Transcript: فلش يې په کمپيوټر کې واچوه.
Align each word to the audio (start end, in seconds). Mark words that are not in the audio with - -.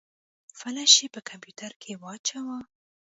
فلش 0.59 0.93
يې 1.03 1.07
په 1.15 1.21
کمپيوټر 1.29 1.71
کې 1.81 1.99
واچوه. 2.01 2.57